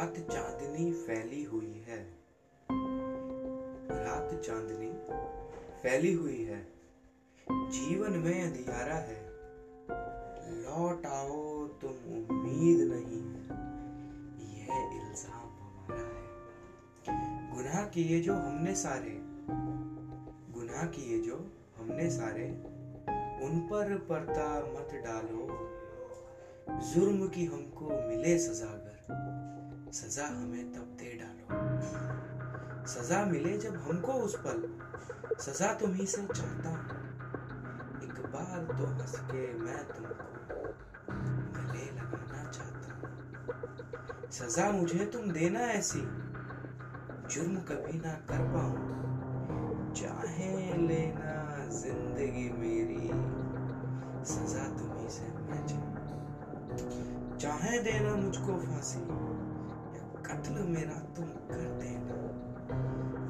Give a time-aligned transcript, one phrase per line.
[0.00, 2.18] रात चांदनी फैली हुई है।
[3.90, 4.92] रात चांदनी
[5.82, 6.66] फैली हुई है।
[7.50, 9.30] जीवन में अंधियारा है।
[10.62, 13.58] लौट आओ, तुम उम्मीद नहीं है।
[14.58, 19.18] यह इल्ज़ाम हमारा है। गुनाह किए जो हमने सारे,
[20.52, 21.36] गुनाह किए जो
[21.76, 22.48] हमने सारे,
[23.46, 25.48] उन पर पर्दा मत डालो।
[26.90, 28.90] जुर्म की हमको मिले सजागर।
[29.92, 31.46] सजा हमें तब दे डालो।
[32.86, 34.78] सजा मिले जब हमको उस पल।
[35.40, 36.78] सजा तुम्ही से चाहता हूँ।
[38.02, 40.54] एक बार तो हंस के मैं तुमको
[41.56, 46.00] गले लगाना चाहता हूँ। सजा मुझे तुम देना ऐसी।
[47.30, 53.06] जुर्म कभी ना कर पाऊँ। चाहे लेना ज़िंदगी मेरी।
[54.24, 59.39] सजा तुम्ही से मैं चाहूँ। चाहे देना मुझको फांसी।
[60.50, 62.14] कत्ल मेरा तुम कर देना।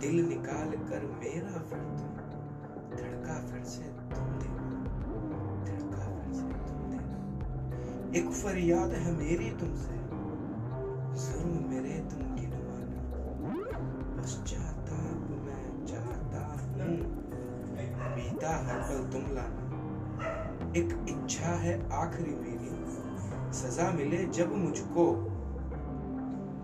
[0.00, 2.12] दिल निकाल कर मेरा फिर तुम
[2.96, 4.68] धड़का फिर से तुम देना।
[5.64, 9.98] धड़का फिर से तुम देना। एक फरियाद है मेरी तुमसे।
[11.22, 13.02] जुर्म मेरे तुम गिनवाना
[14.22, 16.96] पश्चाताप मैं, चाहता हूँ
[18.14, 19.68] बीता हर पल तुम लाना।
[20.76, 22.72] एक इच्छा है आखिरी मेरी।
[23.52, 25.04] सजा मिले जब मुझको।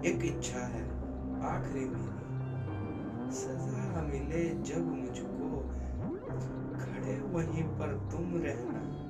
[0.05, 0.83] एक इच्छा है
[1.43, 2.19] आखिरी मेरी।
[3.33, 5.61] सजा मिले जब मुझको।
[6.81, 9.08] खड़े वहीं पर तुम रहना।